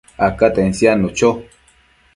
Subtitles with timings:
[0.27, 1.29] acaten siadnu cho